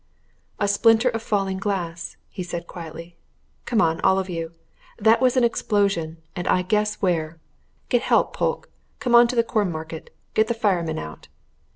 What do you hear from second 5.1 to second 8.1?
was an explosion and I guess where! Get